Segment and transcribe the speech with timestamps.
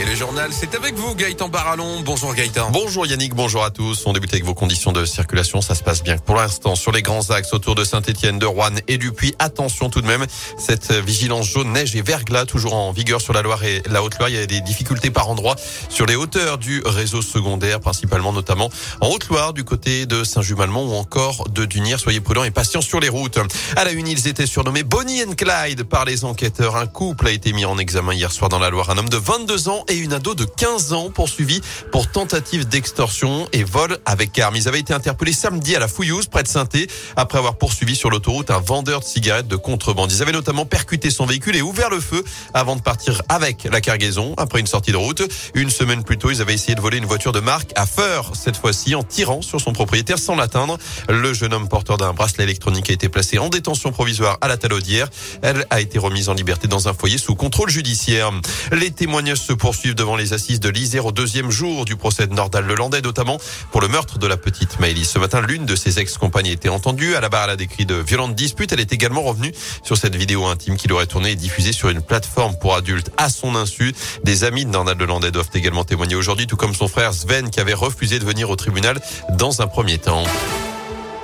[0.00, 2.00] Et le journal, c'est avec vous, Gaëtan Barallon.
[2.00, 2.70] Bonjour Gaëtan.
[2.70, 4.06] Bonjour Yannick, bonjour à tous.
[4.06, 5.60] On débute avec vos conditions de circulation.
[5.60, 8.76] Ça se passe bien pour l'instant sur les grands axes autour de Saint-Etienne, de Rouen
[8.88, 9.34] et du Puy.
[9.38, 10.24] Attention tout de même,
[10.56, 14.30] cette vigilance jaune, neige et verglas toujours en vigueur sur la Loire et la Haute-Loire.
[14.30, 15.56] Il y a des difficultés par endroits
[15.90, 18.70] sur les hauteurs du réseau secondaire, principalement notamment
[19.02, 22.00] en Haute-Loire, du côté de Saint-Just-Malmont ou encore de Dunière.
[22.00, 23.38] Soyez prudents et patients sur les routes.
[23.76, 26.76] À la une, ils étaient surnommés Bonnie and Clyde par les enquêteurs.
[26.76, 28.88] Un couple a été mis en examen hier soir dans la Loire.
[28.88, 33.48] Un homme de 22 ans et une ado de 15 ans poursuivi pour tentative d'extorsion
[33.52, 34.54] et vol avec arme.
[34.54, 36.68] Ils avaient été interpellés samedi à la Fouillouse, près de saint
[37.16, 40.12] après avoir poursuivi sur l'autoroute un vendeur de cigarettes de contrebande.
[40.12, 42.22] Ils avaient notamment percuté son véhicule et ouvert le feu
[42.54, 45.22] avant de partir avec la cargaison après une sortie de route.
[45.54, 48.32] Une semaine plus tôt, ils avaient essayé de voler une voiture de marque à Feur,
[48.34, 50.78] cette fois-ci en tirant sur son propriétaire sans l'atteindre.
[51.08, 54.56] Le jeune homme porteur d'un bracelet électronique a été placé en détention provisoire à la
[54.56, 55.08] Talaudière.
[55.42, 58.30] Elle a été remise en liberté dans un foyer sous contrôle judiciaire.
[58.70, 62.34] Les témoignages se poursuivent devant les assises de l'Isère au deuxième jour du procès de
[62.34, 63.38] Nordal Lelandais, notamment
[63.70, 65.08] pour le meurtre de la petite Maëlys.
[65.08, 67.14] Ce matin, l'une de ses ex-compagnes a été entendue.
[67.14, 68.72] À la barre, elle a décrit de violentes disputes.
[68.72, 69.52] Elle est également revenue
[69.84, 73.30] sur cette vidéo intime qu'il aurait tournée et diffusée sur une plateforme pour adultes à
[73.30, 73.94] son insu.
[74.24, 77.60] Des amis de Nordal Lelandais doivent également témoigner aujourd'hui, tout comme son frère Sven qui
[77.60, 79.00] avait refusé de venir au tribunal
[79.30, 80.24] dans un premier temps.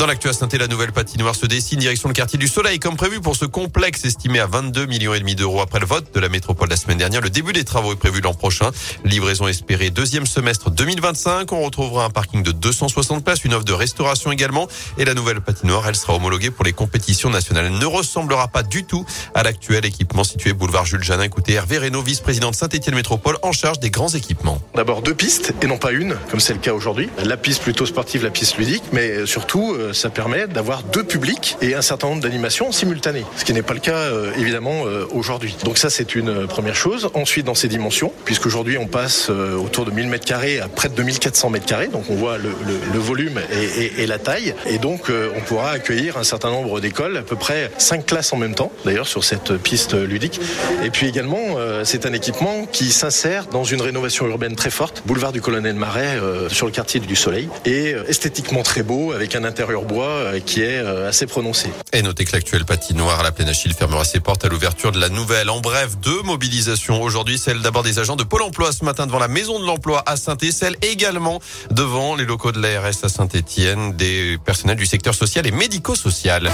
[0.00, 2.96] Dans l'actu à saint la nouvelle patinoire se dessine direction le quartier du Soleil comme
[2.96, 6.20] prévu pour ce complexe estimé à 22 millions et demi d'euros après le vote de
[6.20, 7.20] la métropole la semaine dernière.
[7.20, 8.70] Le début des travaux est prévu l'an prochain.
[9.04, 11.52] Livraison espérée deuxième semestre 2025.
[11.52, 15.42] On retrouvera un parking de 260 places, une offre de restauration également et la nouvelle
[15.42, 17.66] patinoire, elle sera homologuée pour les compétitions nationales.
[17.66, 19.04] Elle ne ressemblera pas du tout
[19.34, 21.24] à l'actuel équipement situé boulevard Jules Janin.
[21.24, 24.62] Écoutez Hervé Reynaud, vice-président de Saint-Étienne Métropole en charge des grands équipements.
[24.74, 27.10] D'abord deux pistes et non pas une, comme c'est le cas aujourd'hui.
[27.22, 31.56] La piste plutôt sportive, la piste ludique, mais surtout euh, ça permet d'avoir deux publics
[31.60, 35.06] et un certain nombre d'animations simultanées, ce qui n'est pas le cas euh, évidemment euh,
[35.12, 35.56] aujourd'hui.
[35.64, 37.10] Donc ça c'est une euh, première chose.
[37.14, 40.94] Ensuite dans ces dimensions, puisqu'aujourd'hui on passe autour de 1000 mètres carrés à près de
[40.94, 42.50] 2400 mètres carrés, donc on voit le,
[42.98, 47.16] volume et, et, et, la taille, et donc on pourra accueillir un certain nombre d'écoles,
[47.16, 50.40] à peu près 5 classes en même temps, d'ailleurs sur cette piste ludique.
[50.84, 55.32] Et puis également c'est un équipement qui s'insère dans une rénovation urbaine très forte, boulevard
[55.32, 56.18] du Colonel Marais
[56.48, 60.62] sur le quartier du Soleil, et esthétiquement très beau avec un intérieur bois euh, qui
[60.62, 61.70] est euh, assez prononcé.
[61.92, 65.00] Et notez que l'actuelle patinoire à la Plaine Achille fermera ses portes à l'ouverture de
[65.00, 65.50] la nouvelle.
[65.50, 67.38] En bref, deux mobilisations aujourd'hui.
[67.38, 70.16] Celle d'abord des agents de Pôle emploi ce matin devant la maison de l'emploi à
[70.16, 75.46] saint celle également devant les locaux de l'ARS à Saint-Etienne, des personnels du secteur social
[75.46, 76.50] et médico-social.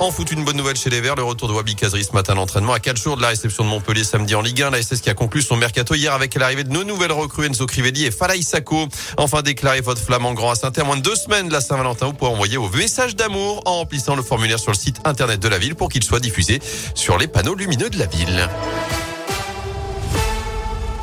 [0.00, 2.32] En foot, une bonne nouvelle chez les Verts, le retour de Wabi Kazri ce matin
[2.32, 4.70] à l'entraînement à 4 jours de la réception de Montpellier samedi en Ligue 1.
[4.70, 7.66] La SS qui a conclu son mercato hier avec l'arrivée de nos nouvelles recrues Enzo
[7.66, 8.88] Crivelli et Falaï Sako.
[9.18, 12.06] Enfin, déclaré votre flamand grand à saint moins de deux semaines de la Saint-Valentin.
[12.06, 15.48] Vous pouvez envoyer vos messages d'amour en remplissant le formulaire sur le site internet de
[15.48, 16.60] la ville pour qu'il soit diffusé
[16.94, 18.48] sur les panneaux lumineux de la ville.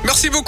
[0.05, 0.45] Merci beaucoup.